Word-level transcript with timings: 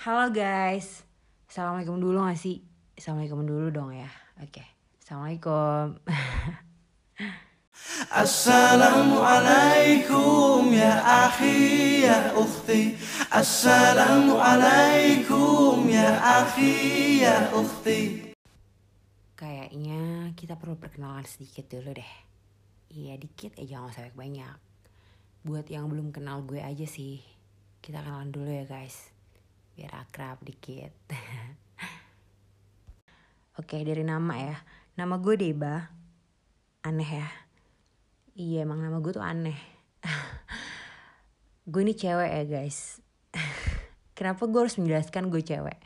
Halo 0.00 0.32
guys, 0.32 1.04
Assalamualaikum 1.44 2.00
dulu 2.00 2.24
gak 2.24 2.40
sih? 2.40 2.64
Assalamualaikum 2.96 3.44
dulu 3.44 3.68
dong 3.68 3.92
ya. 3.92 4.08
Oke, 4.40 4.64
Assalamualaikum. 4.96 6.00
Assalamualaikum 8.24 10.72
ya 10.72 11.04
akhi 11.04 12.08
ya 12.08 12.32
ukhti. 12.32 12.96
Assalamualaikum 13.28 15.84
ya 15.84 16.16
akhi 16.16 16.72
ya 17.20 17.52
ukhti. 17.52 18.32
Kayaknya 19.36 20.32
kita 20.32 20.56
perlu 20.56 20.80
perkenalan 20.80 21.28
sedikit 21.28 21.68
dulu 21.68 21.92
deh. 21.92 22.12
Iya 22.88 23.20
dikit 23.20 23.52
aja 23.60 23.84
gak 23.84 23.92
usah 23.92 24.08
banyak 24.16 24.56
Buat 25.44 25.68
yang 25.68 25.92
belum 25.92 26.08
kenal 26.08 26.40
gue 26.48 26.64
aja 26.64 26.88
sih 26.88 27.20
Kita 27.78 28.02
kenalan 28.02 28.34
dulu 28.34 28.50
ya 28.50 28.66
guys 28.66 29.19
biar 29.80 29.96
akrab 29.96 30.44
dikit. 30.44 30.92
Oke 33.60 33.80
dari 33.80 34.04
nama 34.04 34.36
ya, 34.36 34.60
nama 35.00 35.16
gue 35.16 35.40
Deba, 35.40 35.88
aneh 36.84 37.08
ya. 37.08 37.28
Iya 38.36 38.68
emang 38.68 38.84
nama 38.84 39.00
gue 39.00 39.08
tuh 39.16 39.24
aneh. 39.24 39.56
gue 41.72 41.80
ini 41.80 41.96
cewek 41.96 42.28
ya 42.28 42.44
guys. 42.44 43.00
Kenapa 44.20 44.44
gue 44.44 44.60
harus 44.60 44.76
menjelaskan 44.76 45.32
gue 45.32 45.40
cewek? 45.40 45.80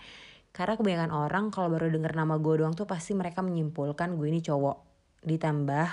Karena 0.51 0.75
kebanyakan 0.75 1.13
orang 1.15 1.45
kalau 1.55 1.71
baru 1.71 1.87
denger 1.95 2.19
nama 2.19 2.35
gue 2.43 2.67
doang 2.67 2.75
tuh 2.75 2.91
pasti 2.91 3.15
mereka 3.15 3.47
menyimpulkan 3.47 4.19
gue 4.19 4.27
ini 4.27 4.43
cowok. 4.43 4.77
Ditambah 5.23 5.89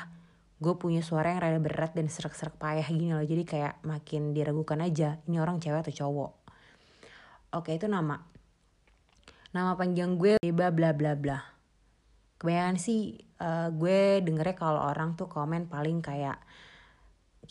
gue 0.58 0.74
punya 0.82 1.06
suara 1.06 1.38
yang 1.38 1.42
rada 1.42 1.62
berat 1.62 1.94
dan 1.94 2.10
serak-serak 2.10 2.58
payah 2.58 2.86
gini 2.90 3.14
loh. 3.14 3.22
Jadi 3.22 3.46
kayak 3.46 3.86
makin 3.86 4.34
diragukan 4.34 4.82
aja 4.82 5.22
ini 5.30 5.38
orang 5.38 5.62
cewek 5.62 5.86
atau 5.86 5.94
cowok. 5.94 6.41
Oke 7.52 7.76
itu 7.76 7.92
nama. 7.92 8.16
Nama 9.52 9.76
panjang 9.76 10.16
gue 10.16 10.40
bla 10.56 10.72
bla 10.72 10.96
bla 10.96 11.20
bla. 11.20 11.44
Kebanyakan 12.40 12.80
sih 12.80 13.20
uh, 13.44 13.68
gue 13.76 14.24
dengernya 14.24 14.56
kalau 14.56 14.80
orang 14.88 15.20
tuh 15.20 15.28
komen 15.28 15.68
paling 15.68 16.00
kayak 16.00 16.40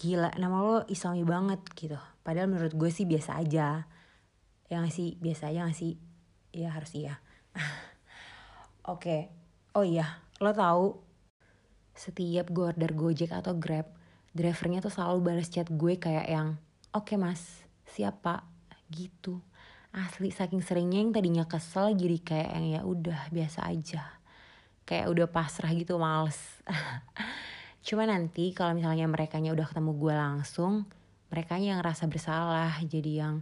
gila 0.00 0.32
nama 0.40 0.56
lo 0.64 0.76
islami 0.88 1.20
banget 1.28 1.60
gitu. 1.76 2.00
Padahal 2.24 2.48
menurut 2.48 2.72
gue 2.72 2.88
sih 2.88 3.04
biasa 3.04 3.44
aja. 3.44 3.84
Ya 4.72 4.76
gak 4.80 4.94
sih 4.94 5.20
biasa 5.20 5.52
aja 5.52 5.68
gak 5.68 5.76
sih? 5.76 6.00
Ya 6.56 6.72
harus 6.72 6.96
iya. 6.96 7.20
Oke. 8.92 9.28
Oh 9.76 9.84
iya, 9.84 10.24
lo 10.40 10.50
tahu 10.50 10.98
setiap 11.94 12.48
gue 12.48 12.72
order 12.74 12.90
Gojek 12.96 13.30
atau 13.30 13.54
Grab, 13.54 13.86
drivernya 14.32 14.80
tuh 14.80 14.90
selalu 14.90 15.20
balas 15.20 15.52
chat 15.52 15.68
gue 15.70 15.94
kayak 15.94 16.26
yang, 16.26 16.58
oke 16.90 17.12
okay, 17.12 17.20
mas, 17.20 17.62
siapa? 17.86 18.42
Gitu 18.90 19.38
asli 19.90 20.30
saking 20.30 20.62
seringnya 20.62 21.02
yang 21.02 21.10
tadinya 21.10 21.44
kesel 21.50 21.90
jadi 21.98 22.18
kayak 22.22 22.50
yang 22.54 22.66
ya 22.66 22.80
udah 22.86 23.20
biasa 23.34 23.66
aja. 23.66 24.02
Kayak 24.86 25.06
udah 25.10 25.26
pasrah 25.26 25.70
gitu 25.74 25.98
males. 25.98 26.38
Cuma 27.86 28.06
nanti 28.06 28.54
kalau 28.54 28.76
misalnya 28.78 29.08
mereka 29.10 29.40
udah 29.40 29.66
ketemu 29.66 29.90
gue 29.98 30.14
langsung 30.14 30.86
mereka 31.30 31.56
yang 31.56 31.78
rasa 31.80 32.10
bersalah 32.10 32.74
jadi 32.82 33.24
yang 33.24 33.34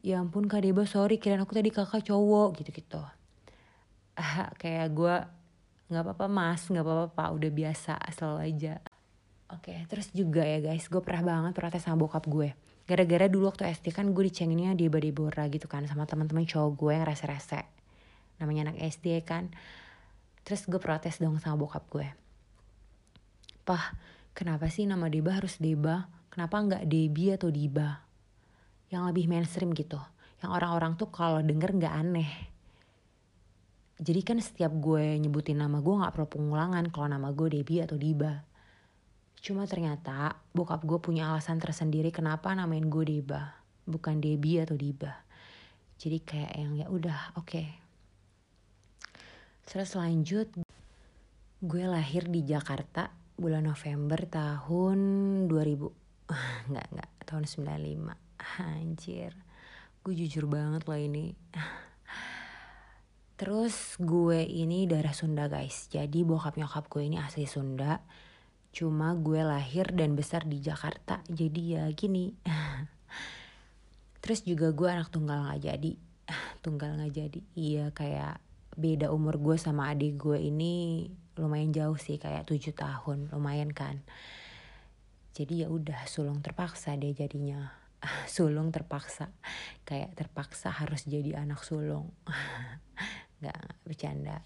ya 0.00 0.18
ampun 0.18 0.48
kak 0.48 0.64
Deba 0.64 0.82
sorry 0.88 1.20
kirain 1.20 1.44
aku 1.44 1.54
tadi 1.54 1.70
kakak 1.70 2.02
cowok 2.08 2.58
gitu 2.58 2.70
gitu 2.74 3.02
kayak 4.60 4.88
gue 4.90 5.16
nggak 5.92 6.02
apa-apa 6.08 6.26
mas 6.26 6.66
nggak 6.66 6.82
apa-apa 6.82 7.24
udah 7.36 7.50
biasa 7.52 8.00
selalu 8.16 8.38
aja. 8.48 8.74
Oke 9.52 9.76
terus 9.86 10.08
juga 10.16 10.40
ya 10.42 10.64
guys 10.64 10.88
gue 10.88 11.00
pernah 11.04 11.22
banget 11.22 11.52
protes 11.52 11.84
sama 11.84 12.00
bokap 12.00 12.24
gue 12.24 12.56
gara-gara 12.92 13.24
dulu 13.24 13.48
waktu 13.48 13.72
SD 13.72 13.96
kan 13.96 14.12
gue 14.12 14.28
dicenginnya 14.28 14.76
di 14.76 14.92
Debora 14.92 15.48
gitu 15.48 15.64
kan 15.64 15.88
sama 15.88 16.04
teman-teman 16.04 16.44
cowok 16.44 16.70
gue 16.76 16.92
yang 16.92 17.08
rese-rese. 17.08 17.64
Namanya 18.36 18.68
anak 18.68 18.84
SD 18.84 19.24
kan. 19.24 19.48
Terus 20.44 20.68
gue 20.68 20.76
protes 20.76 21.16
dong 21.16 21.40
sama 21.40 21.56
bokap 21.56 21.88
gue. 21.88 22.04
Pah 23.64 23.96
kenapa 24.36 24.68
sih 24.68 24.84
nama 24.84 25.08
Deba 25.08 25.40
harus 25.40 25.56
Deba? 25.56 26.04
Kenapa 26.28 26.60
nggak 26.60 26.84
Debi 26.84 27.32
atau 27.32 27.48
Diba? 27.48 28.04
Yang 28.92 29.02
lebih 29.08 29.24
mainstream 29.24 29.72
gitu. 29.72 30.00
Yang 30.44 30.50
orang-orang 30.52 30.92
tuh 31.00 31.08
kalau 31.08 31.40
denger 31.40 31.72
nggak 31.72 31.94
aneh. 31.96 32.28
Jadi 33.96 34.20
kan 34.20 34.36
setiap 34.36 34.72
gue 34.76 35.16
nyebutin 35.16 35.56
nama 35.56 35.80
gue 35.80 35.94
nggak 35.96 36.12
perlu 36.12 36.28
pengulangan 36.28 36.84
kalau 36.92 37.08
nama 37.08 37.32
gue 37.32 37.56
Debi 37.56 37.80
atau 37.80 37.96
Diba 37.96 38.51
Cuma 39.42 39.66
ternyata 39.66 40.38
bokap 40.54 40.86
gue 40.86 41.02
punya 41.02 41.34
alasan 41.34 41.58
tersendiri 41.58 42.14
kenapa 42.14 42.54
namain 42.54 42.86
gue 42.86 43.02
Deba, 43.02 43.58
bukan 43.90 44.22
Debi 44.22 44.62
atau 44.62 44.78
Diba. 44.78 45.10
Jadi 45.98 46.22
kayak 46.22 46.52
yang 46.54 46.78
ya 46.78 46.86
udah 46.86 47.34
oke. 47.34 47.50
Okay. 47.50 47.66
Terus 49.66 49.98
lanjut, 49.98 50.46
gue 51.58 51.84
lahir 51.90 52.30
di 52.30 52.46
Jakarta 52.46 53.10
bulan 53.34 53.66
November 53.66 54.22
tahun 54.30 54.98
2000. 55.50 56.70
Enggak, 56.70 56.86
enggak, 56.94 57.10
tahun 57.26 57.44
95. 57.50 58.14
Anjir, 58.62 59.34
gue 60.06 60.14
jujur 60.22 60.46
banget 60.46 60.86
loh 60.86 60.98
ini. 61.02 61.34
Terus 63.42 63.98
gue 63.98 64.46
ini 64.46 64.86
darah 64.86 65.10
Sunda 65.10 65.50
guys. 65.50 65.90
Jadi 65.90 66.22
bokap 66.22 66.54
nyokap 66.54 66.86
gue 66.86 67.10
ini 67.10 67.18
asli 67.18 67.42
Sunda 67.50 67.98
Cuma 68.72 69.12
gue 69.12 69.44
lahir 69.44 69.92
dan 69.92 70.16
besar 70.16 70.48
di 70.48 70.56
Jakarta, 70.56 71.20
jadi 71.28 71.62
ya 71.76 71.84
gini. 71.92 72.32
Terus 74.24 74.48
juga 74.48 74.72
gue 74.72 74.88
anak 74.88 75.12
tunggal 75.12 75.44
gak 75.52 75.60
jadi. 75.60 75.92
Tunggal 76.64 76.96
gak 76.96 77.12
jadi, 77.12 77.40
iya 77.52 77.92
kayak 77.92 78.40
beda 78.72 79.12
umur 79.12 79.36
gue 79.36 79.60
sama 79.60 79.92
adik 79.92 80.16
gue 80.16 80.40
ini 80.40 81.04
lumayan 81.36 81.68
jauh 81.76 82.00
sih 82.00 82.16
kayak 82.16 82.48
tujuh 82.48 82.72
tahun 82.72 83.28
lumayan 83.28 83.68
kan. 83.76 84.00
Jadi 85.36 85.64
ya 85.64 85.68
udah 85.68 86.08
sulung 86.08 86.40
terpaksa 86.40 86.96
deh 86.96 87.12
jadinya. 87.12 87.76
Sulung 88.28 88.68
terpaksa. 88.68 89.32
Kayak 89.88 90.12
terpaksa 90.16 90.68
harus 90.68 91.08
jadi 91.08 91.40
anak 91.40 91.64
sulung. 91.64 92.12
Nggak 93.40 93.60
bercanda 93.88 94.44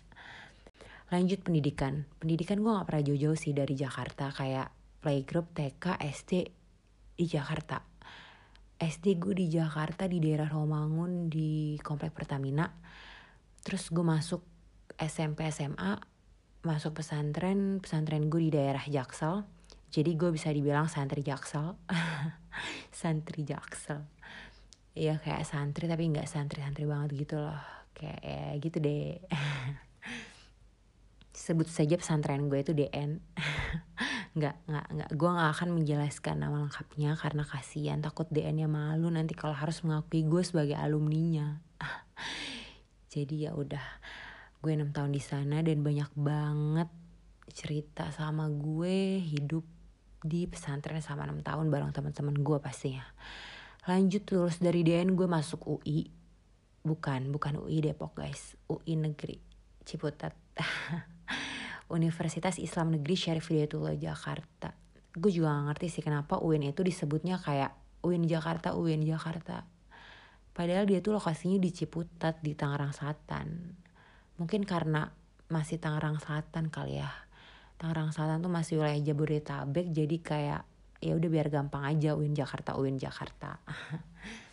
lanjut 1.10 1.40
pendidikan. 1.46 2.02
Pendidikan 2.18 2.58
gue 2.62 2.72
gak 2.74 2.86
pernah 2.90 3.04
jauh-jauh 3.06 3.38
sih 3.38 3.54
dari 3.54 3.78
Jakarta. 3.78 4.34
Kayak 4.34 4.74
playgroup 4.98 5.54
TK 5.54 6.02
SD 6.02 6.32
di 7.14 7.24
Jakarta. 7.30 7.78
SD 8.76 9.16
gue 9.16 9.34
di 9.38 9.46
Jakarta 9.48 10.04
di 10.04 10.18
daerah 10.20 10.50
Romangun 10.50 11.30
di 11.30 11.78
komplek 11.80 12.12
Pertamina. 12.12 12.68
Terus 13.62 13.88
gue 13.88 14.04
masuk 14.04 14.42
SMP 14.98 15.48
SMA 15.54 15.96
masuk 16.66 16.98
pesantren. 16.98 17.78
Pesantren 17.78 18.26
gue 18.26 18.50
di 18.50 18.50
daerah 18.50 18.82
Jaksel. 18.82 19.46
Jadi 19.86 20.10
gue 20.18 20.34
bisa 20.34 20.50
dibilang 20.50 20.90
santri 20.90 21.22
Jaksel. 21.22 21.78
Santri 22.90 23.46
Jaksel. 23.46 24.02
Iya 24.96 25.20
kayak 25.20 25.44
santri 25.44 25.84
tapi 25.84 26.08
nggak 26.08 26.24
santri-santri 26.24 26.88
banget 26.88 27.12
gitu 27.14 27.36
loh. 27.36 27.60
Kayak 27.92 28.20
ya 28.24 28.44
gitu 28.60 28.76
deh 28.80 29.20
sebut 31.36 31.68
saja 31.68 32.00
pesantren 32.00 32.48
gue 32.48 32.64
itu 32.64 32.72
DN 32.72 33.20
nggak 34.36 34.56
nggak 34.68 34.86
nggak. 34.92 35.10
Gue 35.16 35.30
nggak 35.32 35.50
akan 35.52 35.68
menjelaskan 35.76 36.36
nama 36.40 36.64
lengkapnya 36.64 37.12
karena 37.16 37.44
kasihan. 37.44 38.00
Takut 38.00 38.24
DN 38.32 38.64
nya 38.64 38.68
malu 38.68 39.12
nanti 39.12 39.36
kalau 39.36 39.52
harus 39.52 39.84
mengakui 39.84 40.24
gue 40.24 40.40
sebagai 40.40 40.76
alumninya. 40.76 41.60
Jadi 43.12 43.48
ya 43.48 43.52
udah 43.52 43.84
gue 44.64 44.72
enam 44.72 44.92
tahun 44.92 45.12
di 45.12 45.20
sana 45.20 45.60
dan 45.60 45.84
banyak 45.84 46.08
banget 46.16 46.88
cerita 47.52 48.08
sama 48.12 48.48
gue 48.48 49.20
hidup 49.20 49.64
di 50.20 50.48
pesantren 50.48 51.00
sama 51.00 51.24
enam 51.28 51.40
tahun 51.40 51.68
bareng 51.68 51.92
teman-teman 51.96 52.36
gue 52.36 52.58
pastinya. 52.60 53.04
Lanjut 53.88 54.24
terus 54.24 54.60
dari 54.60 54.84
DN 54.84 55.16
gue 55.16 55.28
masuk 55.28 55.64
UI 55.64 56.12
bukan 56.84 57.32
bukan 57.32 57.60
UI 57.60 57.84
Depok 57.84 58.16
guys. 58.20 58.56
UI 58.68 59.00
negeri 59.00 59.40
Ciputat 59.86 60.34
Universitas 61.90 62.58
Islam 62.58 62.98
Negeri 62.98 63.14
Syarif 63.14 63.50
Hidayatullah 63.50 63.94
Jakarta. 63.94 64.74
Gue 65.16 65.30
juga 65.32 65.54
gak 65.54 65.64
ngerti 65.72 65.86
sih 65.88 66.02
kenapa 66.02 66.42
UIN 66.42 66.66
itu 66.66 66.82
disebutnya 66.82 67.38
kayak 67.38 67.72
UIN 68.02 68.26
Jakarta, 68.26 68.74
UIN 68.74 69.06
Jakarta. 69.06 69.64
Padahal 70.50 70.88
dia 70.88 71.04
tuh 71.04 71.16
lokasinya 71.16 71.60
di 71.60 71.70
Ciputat 71.70 72.40
di 72.40 72.56
Tangerang 72.56 72.90
Selatan. 72.96 73.76
Mungkin 74.40 74.64
karena 74.64 75.08
masih 75.52 75.78
Tangerang 75.78 76.18
Selatan 76.18 76.72
kali 76.72 76.98
ya. 76.98 77.12
Tangerang 77.76 78.10
Selatan 78.10 78.40
tuh 78.40 78.52
masih 78.52 78.80
wilayah 78.80 79.00
Jabodetabek 79.00 79.92
jadi 79.92 80.16
kayak 80.20 80.62
ya 81.04 81.12
udah 81.12 81.28
biar 81.28 81.48
gampang 81.52 81.84
aja 81.84 82.16
UIN 82.16 82.32
Jakarta, 82.32 82.74
UIN 82.74 82.96
Jakarta. 82.96 83.60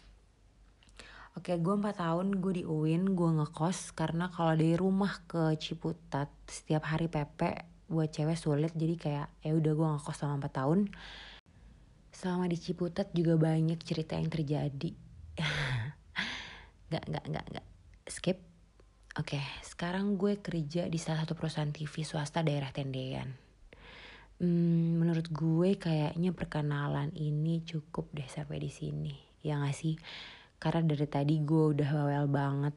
Oke, 1.33 1.57
gue 1.57 1.74
4 1.74 1.97
tahun 1.97 2.38
gue 2.38 2.62
di 2.62 2.63
UIN, 2.63 3.18
gue 3.18 3.30
ngekos 3.41 3.97
karena 3.97 4.30
kalau 4.30 4.53
dari 4.53 4.77
rumah 4.77 5.18
ke 5.25 5.57
Ciputat 5.57 6.30
setiap 6.45 6.85
hari 6.85 7.09
PP 7.09 7.41
buat 7.89 8.13
cewek 8.13 8.38
sulit 8.38 8.69
jadi 8.77 8.95
kayak 8.97 9.27
ya 9.41 9.51
udah 9.57 9.74
gue 9.74 9.88
ngekos 9.97 10.13
selama 10.21 10.45
4 10.45 10.59
tahun. 10.62 10.80
Selama 12.13 12.45
di 12.45 12.57
Ciputat 12.62 13.09
juga 13.18 13.33
banyak 13.41 13.81
cerita 13.81 14.13
yang 14.13 14.30
terjadi. 14.30 14.91
Gak, 16.94 17.09
gak, 17.09 17.25
gak, 17.25 17.45
gak. 17.57 17.68
Skip. 18.06 18.38
Oke, 19.18 19.41
sekarang 19.65 20.13
gue 20.13 20.38
kerja 20.38 20.86
di 20.86 21.01
salah 21.01 21.25
satu 21.25 21.33
perusahaan 21.33 21.74
TV 21.74 22.06
swasta 22.06 22.45
daerah 22.45 22.69
Tendean. 22.69 23.33
Hmm, 24.38 25.01
menurut 25.01 25.25
gue 25.33 25.74
kayaknya 25.74 26.38
perkenalan 26.38 27.09
ini 27.18 27.65
cukup 27.65 28.13
deh 28.13 28.29
sampai 28.29 28.62
di 28.62 28.69
sini. 28.69 29.18
Ya 29.41 29.57
gak 29.57 29.74
sih? 29.74 29.97
Karena 30.63 30.80
dari 30.88 31.07
tadi 31.12 31.44
gue 31.44 31.75
udah 31.75 31.89
bawel 31.92 32.25
banget. 32.31 32.75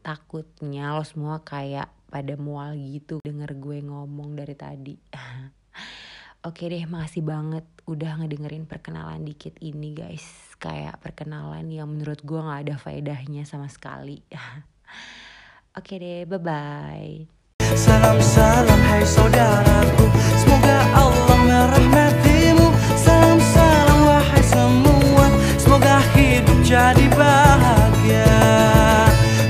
Takutnya 0.00 0.96
lo 0.96 1.04
semua 1.04 1.44
kayak 1.44 1.92
pada 2.08 2.32
mual 2.40 2.72
gitu 2.80 3.20
denger 3.20 3.60
gue 3.60 3.84
ngomong 3.84 4.40
dari 4.40 4.56
tadi. 4.56 4.96
Oke 6.48 6.72
deh, 6.72 6.80
makasih 6.88 7.20
banget 7.20 7.68
udah 7.84 8.24
ngedengerin 8.24 8.64
perkenalan 8.64 9.20
dikit 9.20 9.60
ini 9.60 9.92
guys. 9.92 10.24
Kayak 10.56 10.96
perkenalan 11.04 11.68
yang 11.68 11.92
menurut 11.92 12.24
gue 12.24 12.40
gak 12.40 12.64
ada 12.64 12.80
faedahnya 12.80 13.44
sama 13.44 13.68
sekali. 13.68 14.24
Oke 15.76 16.00
deh, 16.00 16.24
bye-bye. 16.24 17.28
Salam 17.76 18.16
salam 18.24 18.80
hai 18.88 19.04
saudaraku 19.04 19.69